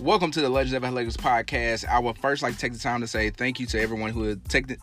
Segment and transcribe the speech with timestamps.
[0.00, 1.88] Welcome to the Legends of Athletics podcast.
[1.88, 4.38] I would first like to take the time to say thank you to everyone who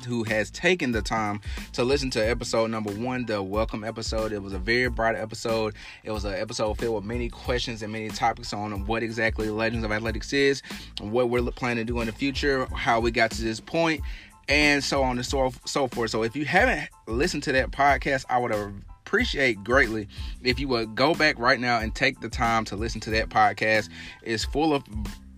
[0.07, 1.39] who has taken the time
[1.73, 4.31] to listen to episode number one, the welcome episode.
[4.31, 5.75] It was a very bright episode.
[6.03, 9.85] It was an episode filled with many questions and many topics on what exactly Legends
[9.85, 10.63] of Athletics is,
[10.99, 14.01] what we're planning to do in the future, how we got to this point,
[14.49, 16.09] and so on and so, so forth.
[16.09, 18.73] So if you haven't listened to that podcast, I would have
[19.13, 20.07] appreciate greatly
[20.41, 23.29] if you would go back right now and take the time to listen to that
[23.29, 23.89] podcast.
[24.23, 24.83] It's full of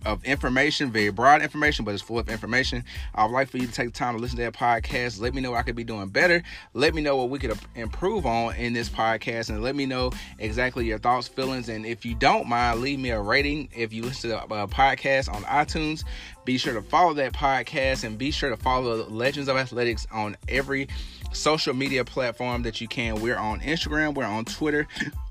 [0.06, 2.84] of information, very broad information, but it's full of information.
[3.14, 5.20] I would like for you to take the time to listen to that podcast.
[5.20, 6.42] Let me know I could be doing better.
[6.72, 10.12] Let me know what we could improve on in this podcast, and let me know
[10.38, 13.68] exactly your thoughts, feelings, and if you don't mind, leave me a rating.
[13.74, 16.04] If you listen to a uh, podcast on iTunes,
[16.44, 20.36] be sure to follow that podcast and be sure to follow Legends of Athletics on
[20.48, 20.88] every
[21.32, 23.20] social media platform that you can.
[23.20, 24.86] We're on Instagram, we're on Twitter,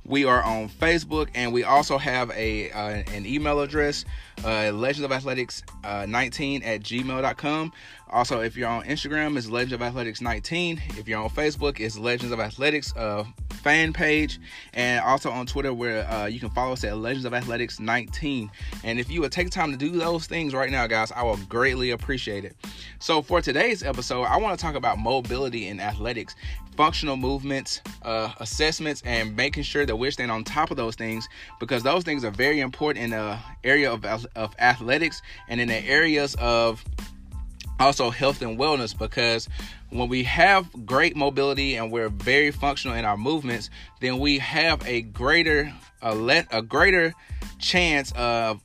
[0.06, 4.06] we are on Facebook, and we also have a uh, an email address,
[4.44, 7.74] uh, Legends of Athletics uh, 19 at gmail.com.
[8.10, 10.82] Also, if you're on Instagram, it's Legends of Athletics 19.
[10.90, 13.26] If you're on Facebook, it's Legends of Athletics uh,
[13.64, 14.40] fan page,
[14.74, 18.52] and also on Twitter where uh, you can follow us at Legends of Athletics 19.
[18.84, 21.38] And if you would take time to do those things right now, guys, I will
[21.50, 22.56] greatly appreciate it.
[23.00, 26.36] So for today's episode, I want to talk about mobility in athletics,
[26.78, 31.28] functional movements, uh, assessments, and making sure that we're staying on top of those things
[31.60, 35.84] because those things are very important in the area of, of athletics and in the
[35.86, 36.86] areas of
[37.80, 39.50] also health and wellness because
[39.90, 44.86] when we have great mobility and we're very functional in our movements then we have
[44.88, 47.14] a greater a let a greater
[47.60, 48.62] chance of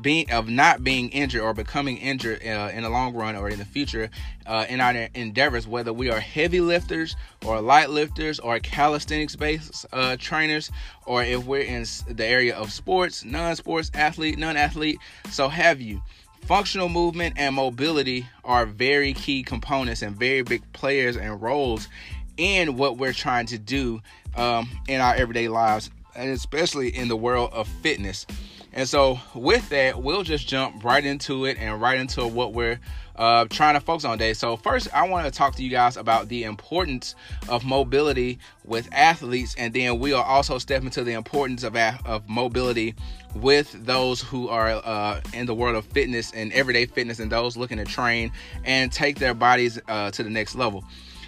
[0.00, 3.58] being of not being injured or becoming injured uh, in the long run or in
[3.58, 4.10] the future
[4.46, 9.86] uh, in our endeavors whether we are heavy lifters or light lifters or calisthenics based
[9.92, 10.70] uh, trainers
[11.06, 14.98] or if we're in the area of sports non-sports athlete non-athlete
[15.30, 16.02] so have you
[16.46, 21.88] Functional movement and mobility are very key components and very big players and roles
[22.36, 24.02] in what we're trying to do
[24.36, 28.26] um, in our everyday lives, and especially in the world of fitness.
[28.72, 32.80] And so, with that, we'll just jump right into it and right into what we're
[33.16, 34.32] uh, trying to focus on today.
[34.32, 37.14] So, first, I want to talk to you guys about the importance
[37.50, 42.94] of mobility with athletes, and then we'll also step into the importance of, of mobility
[43.34, 47.56] with those who are uh, in the world of fitness and everyday fitness and those
[47.56, 48.30] looking to train
[48.64, 50.84] and take their bodies uh, to the next level.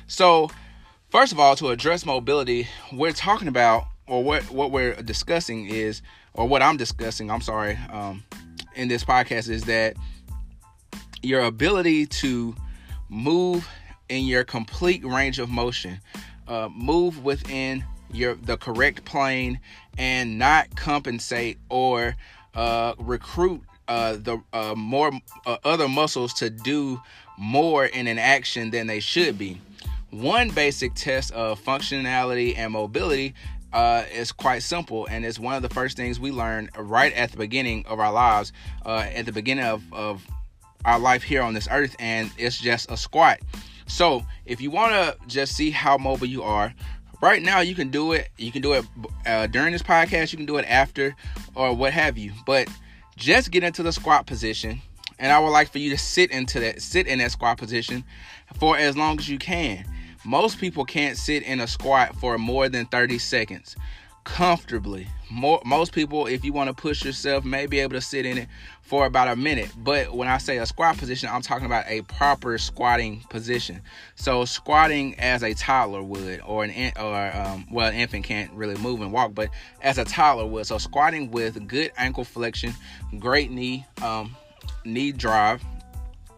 [0.06, 0.50] So,
[1.10, 6.02] first of all, to address mobility, we're talking about, or what, what we're discussing is,
[6.34, 8.22] or what I'm discussing, I'm sorry, um,
[8.74, 9.96] in this podcast is that
[11.22, 12.54] your ability to
[13.08, 13.68] move
[14.08, 16.00] in your complete range of motion,
[16.46, 19.60] uh, move within your the correct plane
[19.98, 22.16] and not compensate or
[22.54, 25.12] uh, recruit uh, the uh, more
[25.46, 27.00] uh, other muscles to do
[27.36, 29.60] more in an action than they should be.
[30.10, 33.34] One basic test of functionality and mobility
[33.72, 37.32] uh, is quite simple, and it's one of the first things we learn right at
[37.32, 38.52] the beginning of our lives,
[38.86, 40.24] uh, at the beginning of, of
[40.84, 43.40] our life here on this earth, and it's just a squat.
[43.86, 46.72] So, if you want to just see how mobile you are,
[47.24, 48.28] right now you can do it.
[48.36, 48.84] You can do it
[49.26, 50.30] uh, during this podcast.
[50.30, 51.16] You can do it after
[51.54, 52.32] or what have you.
[52.44, 52.68] But
[53.16, 54.82] just get into the squat position.
[55.18, 58.04] And i would like for you to sit into that sit in that squat position
[58.58, 59.84] for as long as you can.
[60.24, 63.76] Most people can't sit in a squat for more than 30 seconds
[64.24, 65.06] comfortably.
[65.30, 68.38] More, most people, if you want to push yourself, may be able to sit in
[68.38, 68.48] it
[68.82, 69.70] for about a minute.
[69.76, 73.80] But when I say a squat position, I'm talking about a proper squatting position.
[74.14, 78.76] So squatting as a toddler would, or an or um, well, an infant can't really
[78.76, 79.50] move and walk, but
[79.82, 80.66] as a toddler would.
[80.66, 82.74] So squatting with good ankle flexion,
[83.18, 84.36] great knee um,
[84.84, 85.64] knee drive,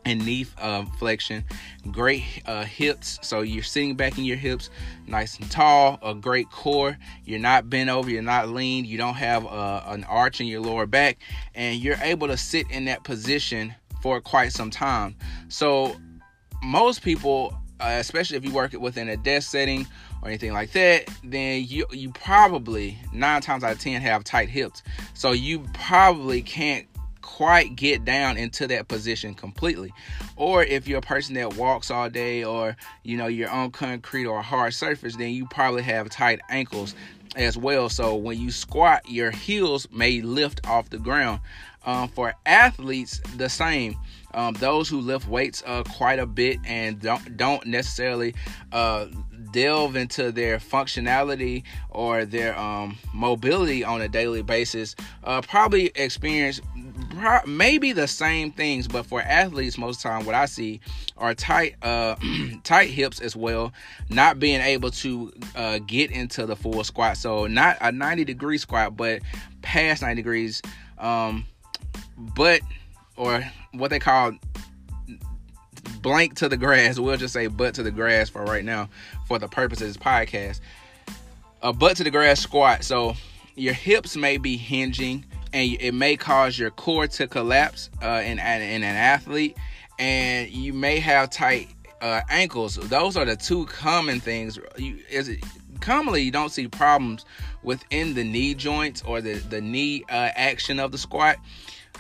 [0.06, 1.44] and knee uh, flexion,
[1.90, 3.18] great uh, hips.
[3.22, 4.70] So you're sitting back in your hips,
[5.06, 5.98] nice and tall.
[6.00, 6.96] A great core.
[7.24, 8.08] You're not bent over.
[8.08, 8.84] You're not lean.
[8.84, 11.18] You don't have uh, an arch in your lower back,
[11.54, 15.16] and you're able to sit in that position for quite some time.
[15.48, 15.96] So
[16.62, 19.86] most people, uh, especially if you work it within a desk setting
[20.22, 24.48] or anything like that, then you you probably nine times out of ten have tight
[24.48, 24.84] hips.
[25.14, 26.86] So you probably can't
[27.36, 29.92] quite get down into that position completely.
[30.36, 34.24] Or if you're a person that walks all day or you know you're on concrete
[34.24, 36.94] or a hard surface, then you probably have tight ankles
[37.36, 37.90] as well.
[37.90, 41.40] So when you squat, your heels may lift off the ground.
[41.84, 43.96] Um, for athletes, the same.
[44.32, 48.34] Um, those who lift weights uh, quite a bit and don't don't necessarily
[48.72, 49.08] uh,
[49.56, 54.94] delve into their functionality or their um, mobility on a daily basis
[55.24, 56.60] uh, probably experience
[57.16, 60.80] pro- maybe the same things, but for athletes, most time what I see
[61.16, 62.16] are tight, uh,
[62.64, 63.72] tight hips as well.
[64.10, 68.58] Not being able to uh, get into the full squat, so not a 90 degree
[68.58, 69.22] squat, but
[69.62, 70.60] past 90 degrees.
[70.98, 71.46] Um,
[72.18, 72.60] but
[73.16, 73.42] or
[73.72, 74.32] what they call
[76.02, 76.98] blank to the grass.
[76.98, 78.88] We'll just say butt to the grass for right now,
[79.26, 80.60] for the purpose of this podcast.
[81.62, 82.84] A butt to the grass squat.
[82.84, 83.14] So
[83.56, 88.38] your hips may be hinging and it may cause your core to collapse uh, in,
[88.38, 89.56] in an athlete
[89.98, 91.68] and you may have tight
[92.02, 95.42] uh, ankles those are the two common things you, is it,
[95.80, 97.24] commonly you don't see problems
[97.62, 101.36] within the knee joints or the, the knee uh, action of the squat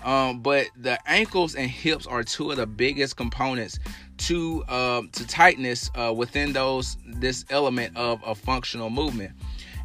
[0.04, 3.78] um, but the ankles and hips are two of the biggest components
[4.18, 9.32] to uh, to tightness uh, within those this element of a functional movement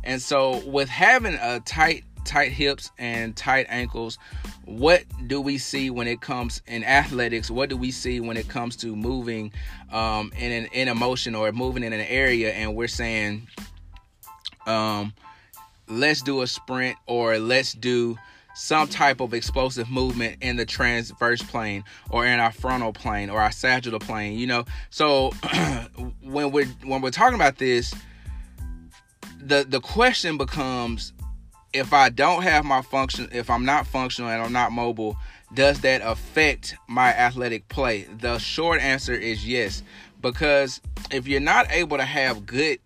[0.03, 4.17] and so with having a tight tight hips and tight ankles,
[4.65, 7.49] what do we see when it comes in athletics?
[7.49, 9.51] What do we see when it comes to moving
[9.91, 12.51] um, in an in a motion or moving in an area?
[12.53, 13.47] And we're saying,
[14.65, 15.13] um,
[15.87, 18.17] let's do a sprint or let's do
[18.53, 23.41] some type of explosive movement in the transverse plane or in our frontal plane or
[23.41, 25.31] our sagittal plane you know so
[26.21, 27.93] when we're when we're talking about this
[29.39, 31.13] the the question becomes
[31.73, 35.15] if I don't have my function, if I'm not functional and I'm not mobile,
[35.53, 38.03] does that affect my athletic play?
[38.19, 39.83] The short answer is yes,
[40.21, 40.81] because
[41.11, 42.79] if you're not able to have good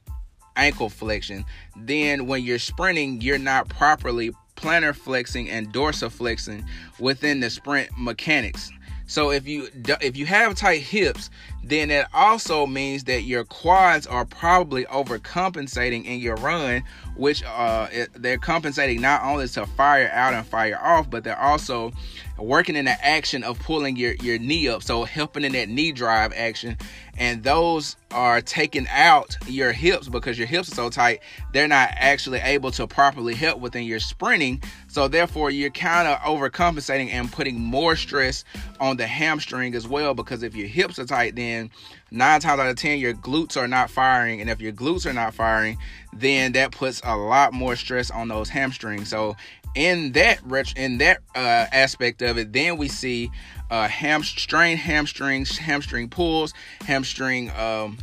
[0.55, 1.45] ankle flexion,
[1.75, 6.65] then when you're sprinting, you're not properly plantar flexing and dorsiflexing
[6.99, 8.71] within the sprint mechanics.
[9.07, 9.67] So if you
[10.01, 11.29] if you have tight hips,
[11.63, 16.83] then that also means that your quads are probably overcompensating in your run,
[17.15, 21.91] which uh, they're compensating not only to fire out and fire off, but they're also
[22.39, 25.91] working in the action of pulling your, your knee up, so helping in that knee
[25.91, 26.75] drive action.
[27.17, 31.21] And those are taking out your hips because your hips are so tight,
[31.53, 34.61] they're not actually able to properly help within your sprinting.
[34.87, 38.43] So therefore, you're kind of overcompensating and putting more stress
[38.79, 40.13] on the hamstring as well.
[40.13, 41.71] Because if your hips are tight, then
[42.11, 44.41] nine times out of ten, your glutes are not firing.
[44.41, 45.77] And if your glutes are not firing,
[46.13, 49.09] then that puts a lot more stress on those hamstrings.
[49.09, 49.35] So
[49.75, 50.39] in that
[50.75, 53.29] in that uh, aspect of it, then we see
[53.69, 57.97] uh, hamstring hamstrings, hamstring pulls, hamstring um,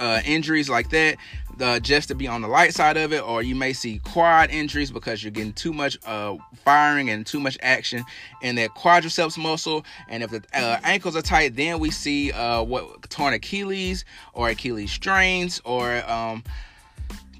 [0.00, 1.16] uh, injuries like that.
[1.60, 4.48] Uh, just to be on the light side of it, or you may see quad
[4.48, 8.04] injuries because you're getting too much uh, firing and too much action
[8.42, 9.84] in that quadriceps muscle.
[10.08, 14.04] And if the uh, ankles are tight, then we see uh, what torn Achilles
[14.34, 16.44] or Achilles strains or um,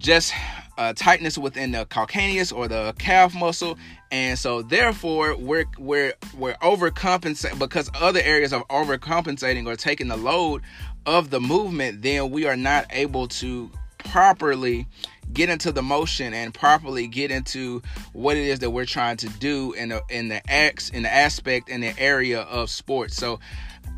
[0.01, 0.33] just
[0.79, 3.77] uh, tightness within the calcaneus or the calf muscle,
[4.11, 10.17] and so therefore we're we're we're overcompensating because other areas are overcompensating or taking the
[10.17, 10.63] load
[11.05, 12.03] of the movement.
[12.03, 14.87] Then we are not able to properly
[15.33, 17.83] get into the motion and properly get into
[18.13, 21.13] what it is that we're trying to do in the in the acts in the
[21.13, 23.17] aspect in the area of sports.
[23.17, 23.41] So.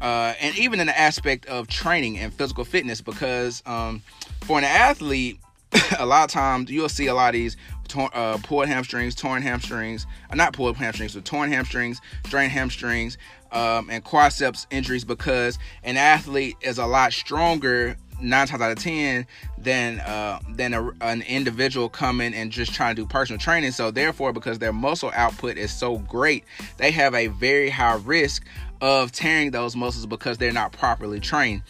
[0.00, 4.02] Uh, and even in the aspect of training and physical fitness, because um,
[4.40, 5.38] for an athlete,
[5.98, 7.56] a lot of times you'll see a lot of these
[7.88, 13.18] torn, uh, pulled hamstrings, torn hamstrings, uh, not pulled hamstrings, but torn hamstrings, strained hamstrings,
[13.52, 18.78] um, and quadriceps injuries because an athlete is a lot stronger nine times out of
[18.78, 19.26] ten
[19.58, 23.72] than uh, than a, an individual coming and just trying to do personal training.
[23.72, 26.44] So therefore, because their muscle output is so great,
[26.76, 28.44] they have a very high risk
[28.80, 31.62] of tearing those muscles because they're not properly trained.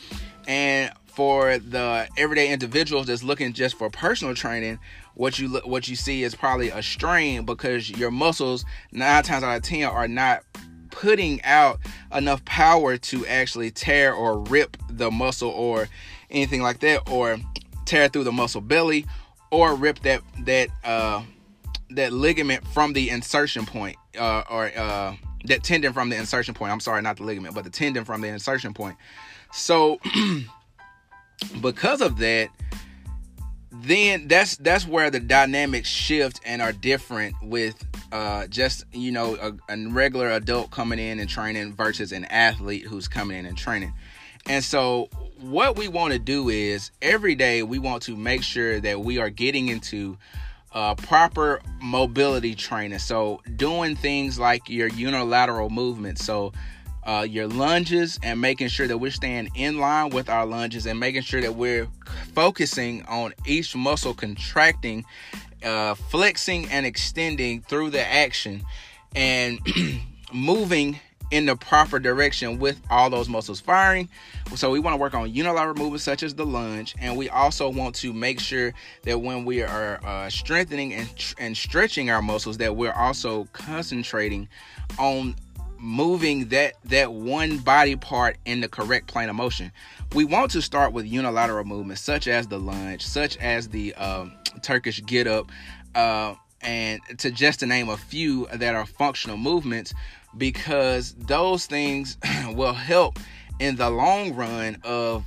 [0.46, 4.78] And for the everyday individuals that's looking just for personal training,
[5.12, 9.44] what you look, what you see is probably a strain because your muscles nine times
[9.44, 10.40] out of ten are not
[10.88, 11.78] putting out
[12.14, 15.90] enough power to actually tear or rip the muscle or
[16.30, 17.36] anything like that, or
[17.84, 19.04] tear through the muscle belly,
[19.50, 21.22] or rip that that uh,
[21.90, 26.72] that ligament from the insertion point, uh, or uh, that tendon from the insertion point.
[26.72, 28.96] I'm sorry, not the ligament, but the tendon from the insertion point.
[29.52, 30.00] So.
[31.60, 32.50] because of that
[33.72, 37.82] then that's that's where the dynamics shift and are different with
[38.12, 42.84] uh, just you know a, a, regular adult coming in and training versus an athlete
[42.84, 43.92] who's coming in and training.
[44.46, 45.08] And so
[45.40, 49.18] what we want to do is every day we want to make sure that we
[49.18, 50.18] are getting into
[50.72, 52.98] uh, proper mobility training.
[52.98, 56.52] So doing things like your unilateral movement so
[57.04, 61.00] uh, your lunges and making sure that we're staying in line with our lunges and
[61.00, 61.88] making sure that we're
[62.34, 65.04] focusing on each muscle contracting,
[65.64, 68.62] uh, flexing, and extending through the action.
[69.14, 69.60] And
[70.32, 74.08] moving in the proper direction with all those muscles firing.
[74.56, 77.68] So we want to work on unilateral movements such as the lunge, and we also
[77.68, 78.72] want to make sure
[79.04, 84.48] that when we are uh, strengthening and, and stretching our muscles, that we're also concentrating
[84.98, 85.36] on
[85.80, 89.72] moving that that one body part in the correct plane of motion.
[90.14, 94.32] We want to start with unilateral movements such as the lunge, such as the um,
[94.62, 95.50] Turkish get up,
[95.94, 99.94] uh, and to just to name a few that are functional movements
[100.36, 102.18] because those things
[102.54, 103.18] will help
[103.58, 105.24] in the long run of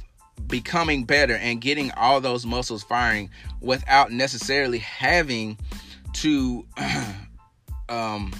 [0.48, 3.30] becoming better and getting all those muscles firing
[3.62, 5.58] without necessarily having
[6.14, 6.66] to
[7.90, 8.34] um,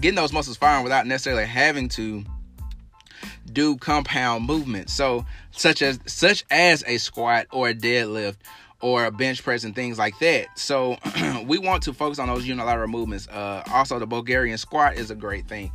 [0.00, 2.24] getting those muscles firing without necessarily having to
[3.52, 8.36] do compound movements so such as such as a squat or a deadlift
[8.82, 10.46] or a bench press and things like that.
[10.58, 10.96] So
[11.46, 13.28] we want to focus on those unilateral movements.
[13.28, 15.70] Uh, also, the Bulgarian squat is a great thing.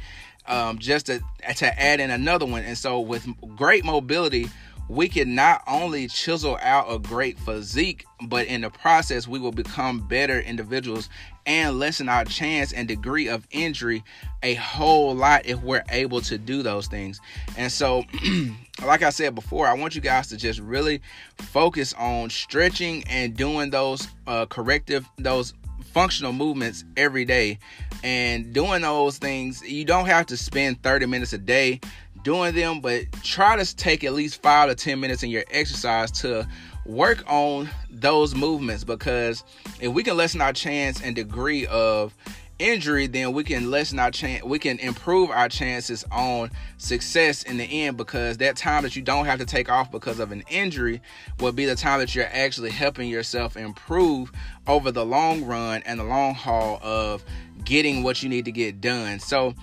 [0.45, 1.21] Um, just to
[1.57, 4.47] to add in another one, and so with great mobility,
[4.89, 9.51] we can not only chisel out a great physique, but in the process, we will
[9.51, 11.09] become better individuals
[11.45, 14.03] and lessen our chance and degree of injury
[14.43, 17.19] a whole lot if we're able to do those things.
[17.57, 18.03] And so,
[18.85, 21.01] like I said before, I want you guys to just really
[21.37, 25.53] focus on stretching and doing those uh, corrective, those
[25.93, 27.59] functional movements every day.
[28.03, 31.79] And doing those things, you don't have to spend 30 minutes a day
[32.23, 36.11] doing them, but try to take at least five to 10 minutes in your exercise
[36.11, 36.47] to
[36.85, 39.43] work on those movements because
[39.81, 42.13] if we can lessen our chance and degree of
[42.59, 47.57] injury, then we can lessen our chance, we can improve our chances on success in
[47.57, 50.43] the end because that time that you don't have to take off because of an
[50.49, 51.01] injury
[51.39, 54.31] will be the time that you're actually helping yourself improve
[54.65, 57.23] over the long run and the long haul of
[57.63, 59.19] getting what you need to get done.
[59.19, 59.53] So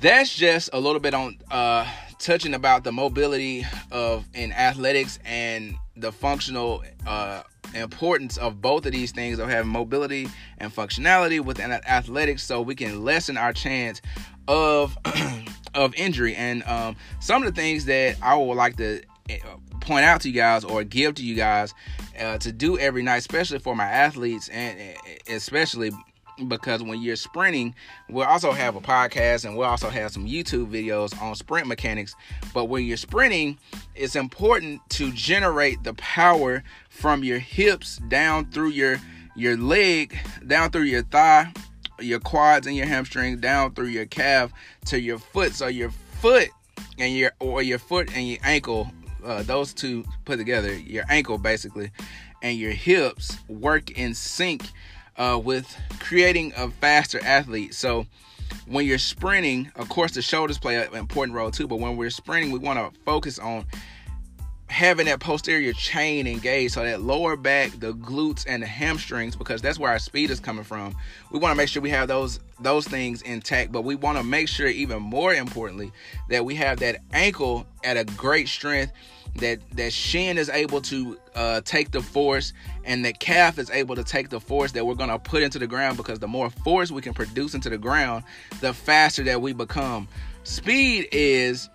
[0.00, 5.76] that's just a little bit on uh, touching about the mobility of in athletics and
[5.96, 7.42] the functional uh,
[7.74, 12.74] importance of both of these things of having mobility and functionality within athletics so we
[12.74, 14.00] can lessen our chance
[14.48, 14.96] of
[15.74, 16.34] of injury.
[16.34, 19.34] And um, some of the things that i would like to uh,
[19.80, 21.74] point out to you guys or give to you guys
[22.20, 24.96] uh, to do every night especially for my athletes and
[25.28, 25.90] especially
[26.48, 27.74] because when you're sprinting,
[28.08, 32.14] we'll also have a podcast and we'll also have some YouTube videos on sprint mechanics.
[32.52, 33.58] But when you're sprinting,
[33.94, 38.98] it's important to generate the power from your hips down through your
[39.34, 41.52] your leg, down through your thigh,
[42.00, 44.50] your quads and your hamstring, down through your calf
[44.86, 45.52] to your foot.
[45.52, 45.90] So your
[46.20, 46.48] foot
[46.98, 48.90] and your or your foot and your ankle,
[49.24, 51.90] uh, those two put together, your ankle basically,
[52.42, 54.70] and your hips work in sync
[55.18, 57.74] uh, with creating a faster athlete.
[57.74, 58.06] So
[58.66, 61.66] when you're sprinting, of course, the shoulders play an important role too.
[61.66, 63.64] But when we're sprinting, we want to focus on
[64.76, 69.62] having that posterior chain engaged so that lower back the glutes and the hamstrings because
[69.62, 70.94] that's where our speed is coming from.
[71.32, 74.22] We want to make sure we have those those things intact but we want to
[74.22, 75.90] make sure even more importantly
[76.28, 78.92] that we have that ankle at a great strength
[79.36, 82.52] that that shin is able to uh, take the force
[82.84, 85.58] and the calf is able to take the force that we're going to put into
[85.58, 88.24] the ground because the more force we can produce into the ground
[88.60, 90.06] the faster that we become.
[90.44, 91.70] Speed is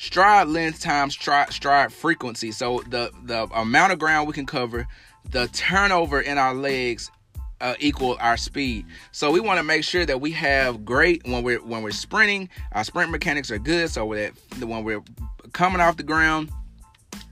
[0.00, 4.86] stride length times stride, stride frequency so the the amount of ground we can cover
[5.30, 7.10] the turnover in our legs
[7.60, 8.86] uh, equal our speed.
[9.12, 12.48] So we want to make sure that we have great when we're when we're sprinting.
[12.72, 13.90] Our sprint mechanics are good.
[13.90, 15.02] So that when we're
[15.52, 16.50] coming off the ground,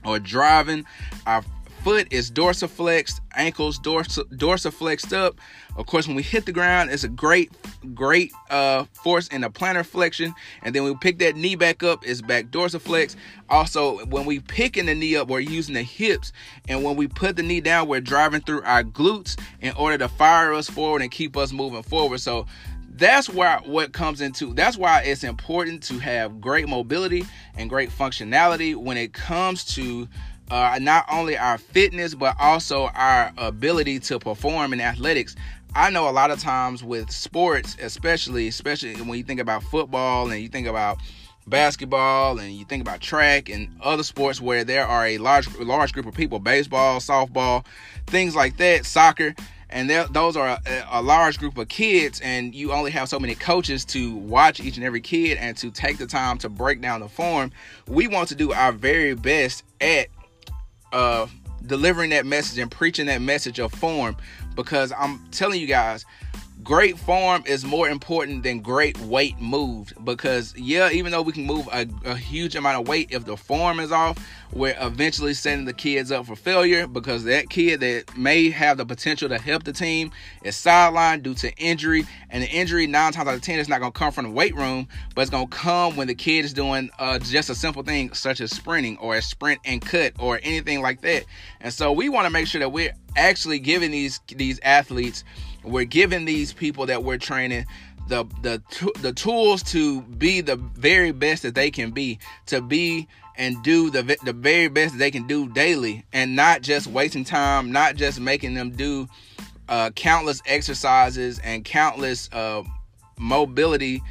[0.05, 0.85] or driving.
[1.25, 1.43] Our
[1.89, 5.39] foot is dorsiflexed, ankles dorsal dorsiflexed up.
[5.75, 7.51] Of course, when we hit the ground, it's a great,
[7.95, 10.35] great uh, force in the plantar flexion.
[10.61, 13.15] And then we pick that knee back up, it's back dorsiflex.
[13.49, 16.31] Also, when we picking the knee up, we're using the hips.
[16.67, 20.09] And when we put the knee down, we're driving through our glutes in order to
[20.09, 22.19] fire us forward and keep us moving forward.
[22.19, 22.45] So
[22.99, 27.89] that's why what comes into that's why it's important to have great mobility and great
[27.89, 30.07] functionality when it comes to
[30.49, 35.35] uh, not only our fitness but also our ability to perform in athletics.
[35.75, 40.29] I know a lot of times with sports especially especially when you think about football
[40.31, 40.97] and you think about
[41.47, 45.93] basketball and you think about track and other sports where there are a large large
[45.93, 47.65] group of people baseball softball
[48.07, 49.33] things like that soccer
[49.71, 53.35] and those are a, a, large group of kids and you only have so many
[53.35, 57.01] coaches to watch each and every kid and to take the time to break down
[57.01, 57.51] the form.
[57.87, 60.07] We want to do our very best at
[60.91, 61.27] uh,
[61.65, 64.15] delivering that message and preaching that message of form
[64.55, 66.05] because i'm telling you guys
[66.63, 71.45] great form is more important than great weight moved because yeah even though we can
[71.45, 74.17] move a, a, huge amount of weight if the form is off
[74.51, 78.85] we're eventually setting the kids up for failure because that kid that may have the
[78.85, 80.11] potential to help the team
[80.43, 82.03] is sidelined due to injury.
[82.31, 84.31] And the injury nine times out of ten is not going to come from the
[84.31, 87.55] weight room but it's going to come when the kid is doing uh, just a
[87.55, 91.25] simple thing such as sprinting or a sprint and cut or anything like that.
[91.61, 95.23] And so we want to make sure that we're actually giving these these athletes
[95.63, 97.65] we're giving these people that we're training
[98.09, 98.61] the the
[99.01, 103.89] the tools to be the very best that they can be, to be and do
[103.89, 108.19] the the very best they can do daily, and not just wasting time, not just
[108.19, 109.07] making them do
[109.69, 112.63] uh, countless exercises and countless uh,
[113.17, 114.01] mobility.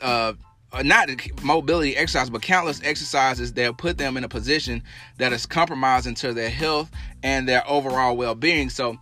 [0.00, 0.34] Uh,
[0.72, 1.08] uh not
[1.42, 4.82] mobility exercise, but countless exercises that put them in a position
[5.16, 6.90] that is compromising to their health
[7.22, 8.68] and their overall well-being.
[8.68, 8.98] So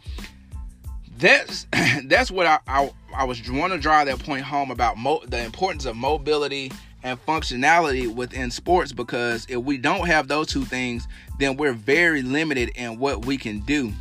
[1.25, 1.67] that's
[2.05, 5.43] that's what I, I, I was want to drive that point home about mo- the
[5.43, 6.71] importance of mobility
[7.03, 11.07] and functionality within sports because if we don't have those two things,
[11.39, 13.93] then we're very limited in what we can do.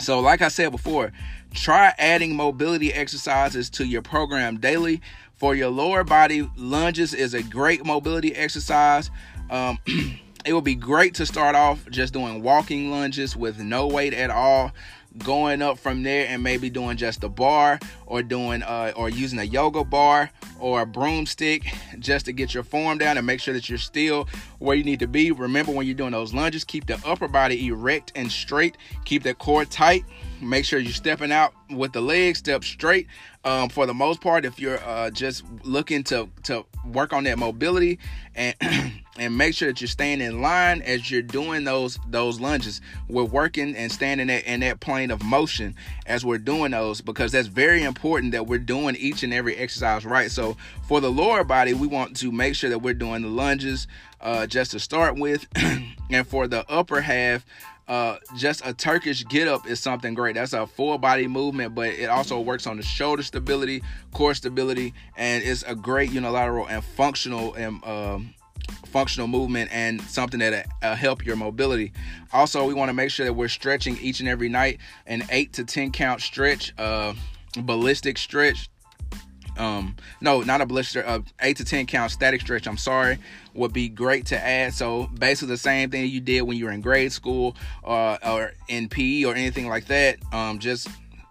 [0.00, 1.12] So, like I said before,
[1.54, 5.00] try adding mobility exercises to your program daily.
[5.34, 9.10] For your lower body, lunges is a great mobility exercise.
[9.50, 9.78] Um,
[10.46, 14.30] it would be great to start off just doing walking lunges with no weight at
[14.30, 14.72] all
[15.18, 19.38] going up from there and maybe doing just a bar or doing uh, or using
[19.38, 21.66] a yoga bar or a broomstick
[21.98, 25.00] just to get your form down and make sure that you're still where you need
[25.00, 25.30] to be.
[25.30, 28.76] Remember when you're doing those lunges, keep the upper body erect and straight.
[29.04, 30.04] Keep that core tight.
[30.40, 33.06] Make sure you're stepping out with the legs, step straight.
[33.44, 37.38] Um, for the most part, if you're uh, just looking to to work on that
[37.38, 37.98] mobility
[38.34, 38.54] and
[39.18, 42.80] and make sure that you're staying in line as you're doing those those lunges.
[43.08, 45.74] We're working and standing in, in that plane of motion
[46.06, 50.04] as we're doing those because that's very important that we're doing each and every exercise
[50.04, 50.30] right.
[50.30, 50.56] So
[50.88, 53.86] for the lower body, we want to make sure that we're doing the lunges
[54.20, 55.46] uh, just to start with,
[56.10, 57.44] and for the upper half.
[57.88, 60.34] Uh, just a Turkish get up is something great.
[60.34, 64.92] That's a full body movement, but it also works on the shoulder stability, core stability,
[65.16, 68.34] and it's a great unilateral and functional and um,
[68.86, 71.92] functional movement and something that uh, help your mobility.
[72.32, 75.52] Also, we want to make sure that we're stretching each and every night an eight
[75.52, 77.14] to ten count stretch, uh,
[77.62, 78.68] ballistic stretch.
[79.56, 82.66] Um, no, not a blister uh, eight to ten count static stretch.
[82.66, 83.18] I'm sorry,
[83.54, 84.74] would be great to add.
[84.74, 88.52] So basically the same thing you did when you were in grade school uh, or
[88.68, 90.18] in PE or anything like that.
[90.32, 90.88] Um, just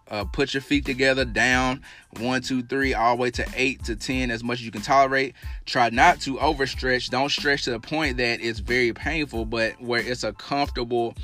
[0.09, 1.81] uh, put your feet together down
[2.19, 4.81] one two three all the way to eight to ten as much as you can
[4.81, 5.33] tolerate
[5.65, 10.01] try not to overstretch don't stretch to the point that it's very painful but where
[10.01, 11.15] it's a comfortable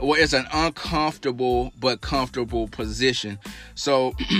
[0.00, 3.38] where it's an uncomfortable but comfortable position.
[3.74, 4.14] So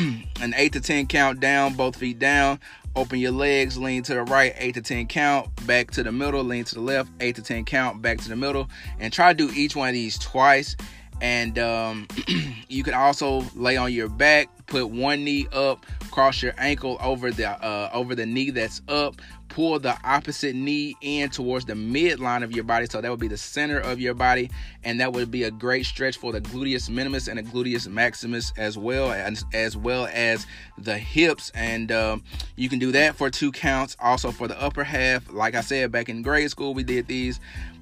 [0.40, 2.60] an eight to ten count down both feet down
[2.96, 6.42] open your legs lean to the right 8 to 10 count back to the middle
[6.42, 8.68] lean to the left 8 to 10 count back to the middle
[8.98, 10.76] and try to do each one of these twice.
[11.20, 12.08] And um,
[12.68, 17.30] you can also lay on your back put one knee up cross your ankle over
[17.30, 19.16] the uh, over the knee that's up
[19.50, 22.86] pull the opposite knee in towards the midline of your body.
[22.88, 24.50] So that would be the center of your body.
[24.84, 28.52] And that would be a great stretch for the gluteus minimus and the gluteus maximus
[28.56, 30.46] as well as as well as
[30.78, 31.50] the hips.
[31.54, 32.22] And um,
[32.56, 33.96] you can do that for two counts.
[34.00, 37.40] Also for the upper half like i said back in grade school we did these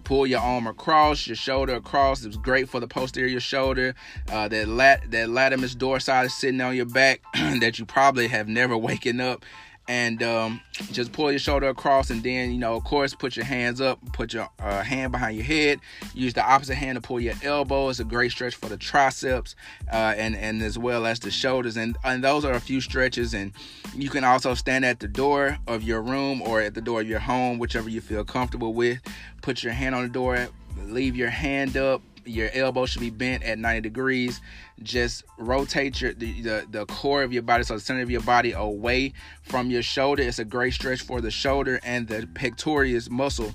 [0.09, 2.25] pull your arm across, your shoulder across.
[2.25, 3.95] It's great for the posterior shoulder.
[4.33, 8.49] Uh, that lat that latissimus dorsi is sitting on your back that you probably have
[8.49, 9.45] never waken up
[9.89, 10.61] and um,
[10.93, 13.99] just pull your shoulder across and then you know of course put your hands up
[14.13, 15.81] put your uh, hand behind your head.
[16.15, 17.89] Use the opposite hand to pull your elbow.
[17.89, 19.57] It's a great stretch for the triceps
[19.93, 21.77] uh, and and as well as the shoulders.
[21.77, 23.35] And and those are a few stretches.
[23.35, 23.53] And
[23.95, 27.09] you can also stand at the door of your room or at the door of
[27.09, 29.01] your home whichever you feel comfortable with.
[29.43, 30.49] Put your hand on the door
[30.87, 34.41] leave your hand up your elbow should be bent at 90 degrees.
[34.83, 38.21] Just rotate your the, the, the core of your body so the center of your
[38.21, 39.13] body away
[39.43, 40.23] from your shoulder.
[40.23, 43.53] It's a great stretch for the shoulder and the pectoralis muscle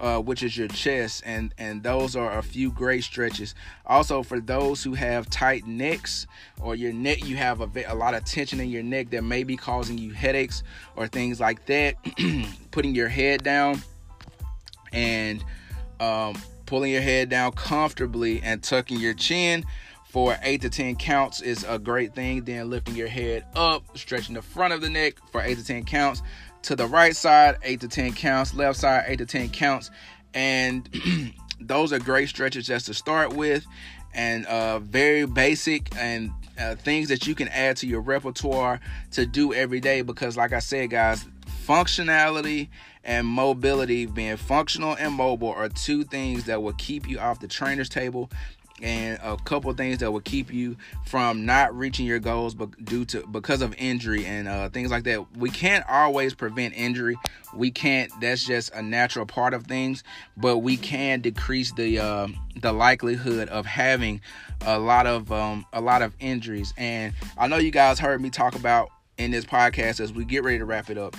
[0.00, 3.54] uh, which is your chest and and those are a few great stretches.
[3.86, 6.26] Also for those who have tight necks
[6.60, 9.42] or your neck you have a, a lot of tension in your neck that may
[9.42, 10.62] be causing you headaches
[10.96, 11.94] or things like that
[12.70, 13.80] putting your head down
[14.92, 15.44] and
[16.00, 16.34] um,
[16.66, 19.64] pulling your head down comfortably and tucking your chin
[20.16, 22.44] for 8 to 10 counts is a great thing.
[22.44, 25.84] Then lifting your head up, stretching the front of the neck for 8 to 10
[25.84, 26.22] counts.
[26.62, 28.54] To the right side, 8 to 10 counts.
[28.54, 29.90] Left side, 8 to 10 counts.
[30.32, 30.88] And
[31.60, 33.66] those are great stretches just to start with
[34.14, 39.26] and uh, very basic and uh, things that you can add to your repertoire to
[39.26, 40.00] do every day.
[40.00, 41.26] Because, like I said, guys,
[41.66, 42.68] functionality
[43.06, 47.46] and mobility, being functional and mobile, are two things that will keep you off the
[47.46, 48.28] trainer's table
[48.82, 53.06] and a couple things that will keep you from not reaching your goals but due
[53.06, 55.24] to because of injury and uh, things like that.
[55.36, 57.16] We can't always prevent injury.
[57.54, 60.04] We can't that's just a natural part of things
[60.36, 62.28] but we can decrease the uh,
[62.60, 64.20] the likelihood of having
[64.66, 66.74] a lot of um, a lot of injuries.
[66.76, 70.44] And i know you guys heard me talk about in this podcast as we get
[70.44, 71.16] ready to wrap it up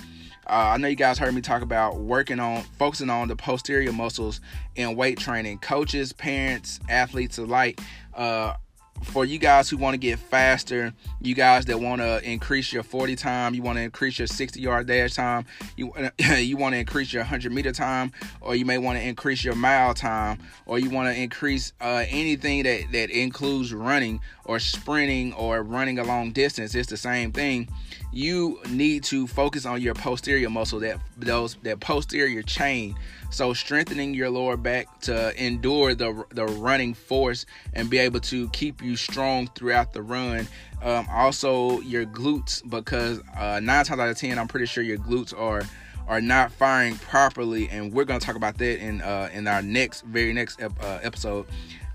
[0.48, 3.92] uh, I know you guys heard me talk about working on focusing on the posterior
[3.92, 4.40] muscles
[4.76, 5.58] in weight training.
[5.58, 7.80] Coaches, parents, athletes alike
[8.14, 8.54] uh,
[9.02, 12.82] for you guys who want to get faster, you guys that want to increase your
[12.82, 16.78] 40 time, you want to increase your 60 yard dash time, you you want to
[16.78, 20.78] increase your 100 meter time, or you may want to increase your mile time, or
[20.78, 26.04] you want to increase uh, anything that that includes running or sprinting or running a
[26.04, 26.74] long distance.
[26.74, 27.68] It's the same thing.
[28.12, 32.96] You need to focus on your posterior muscle, that those that posterior chain
[33.30, 38.48] so strengthening your lower back to endure the the running force and be able to
[38.48, 40.48] keep you strong throughout the run.
[40.82, 44.98] Um, also your glutes because uh, nine times out of ten, I'm pretty sure your
[44.98, 45.62] glutes are
[46.06, 50.06] are not firing properly, and we're gonna talk about that in uh, in our next
[50.06, 51.46] very next ep- uh, episode.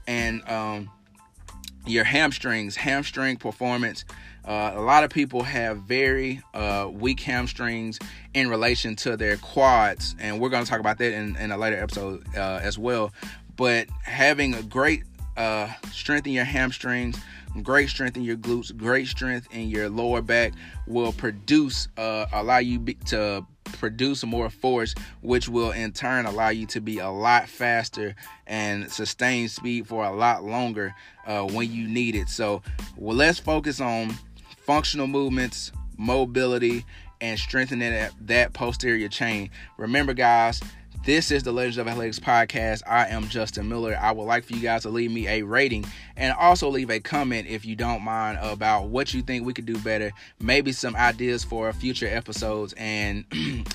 [0.06, 0.92] And um,
[1.86, 4.06] your hamstrings, hamstring performance.
[4.46, 7.98] Uh, a lot of people have very uh, weak hamstrings
[8.34, 11.58] in relation to their quads, and we're going to talk about that in, in a
[11.58, 13.13] later episode uh, as well.
[13.56, 15.04] But having a great
[15.38, 17.17] uh, strength in your hamstrings,
[17.62, 20.54] great strength in your glutes, great strength in your lower back
[20.88, 26.49] will produce, uh, allow you be, to produce more force, which will in turn allow
[26.49, 28.15] you to be a lot faster
[28.47, 30.93] and sustain speed for a lot longer
[31.26, 32.30] uh, when you need it.
[32.30, 32.62] So,
[32.97, 34.15] well, let's focus on
[34.65, 36.86] functional movements, mobility,
[37.21, 39.49] and strengthening that, that posterior chain.
[39.78, 40.62] Remember, guys,
[41.06, 42.82] this is the Legends of Athletics podcast.
[42.88, 43.98] I am Justin Miller.
[44.00, 45.84] I would like for you guys to leave me a rating
[46.16, 49.66] and also leave a comment if you don't mind about what you think we could
[49.66, 53.26] do better, maybe some ideas for future episodes, and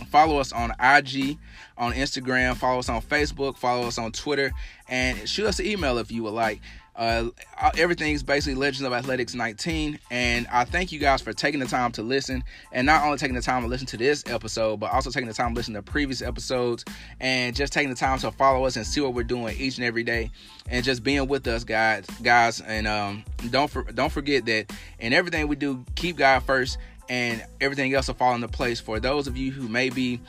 [0.08, 1.36] follow us on IG,
[1.76, 4.50] on Instagram, follow us on Facebook, follow us on Twitter,
[4.88, 6.62] and shoot us an email if you would like.
[6.98, 7.30] Uh,
[7.78, 10.00] everything's basically Legends of Athletics 19.
[10.10, 12.42] And I thank you guys for taking the time to listen.
[12.72, 15.34] And not only taking the time to listen to this episode, but also taking the
[15.34, 16.84] time to listen to previous episodes
[17.20, 19.86] and just taking the time to follow us and see what we're doing each and
[19.86, 20.32] every day.
[20.68, 22.04] And just being with us, guys.
[22.20, 22.60] guys.
[22.60, 27.44] And um, don't, for, don't forget that in everything we do, keep God first and
[27.60, 28.80] everything else will fall into place.
[28.80, 30.20] For those of you who may be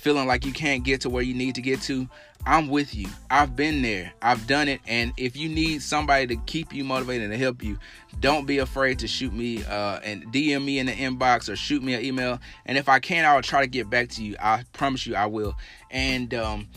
[0.00, 2.08] feeling like you can't get to where you need to get to,
[2.46, 3.06] I'm with you.
[3.30, 4.12] I've been there.
[4.22, 4.80] I've done it.
[4.86, 7.78] And if you need somebody to keep you motivated and to help you,
[8.18, 11.82] don't be afraid to shoot me uh, and DM me in the inbox or shoot
[11.82, 12.38] me an email.
[12.64, 14.36] And if I can, I'll try to get back to you.
[14.40, 15.54] I promise you I will.
[15.90, 16.68] And um,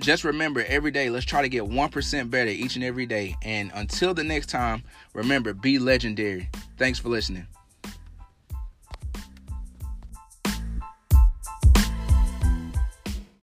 [0.00, 3.36] just remember every day, let's try to get 1% better each and every day.
[3.42, 6.48] And until the next time, remember, be legendary.
[6.78, 7.46] Thanks for listening.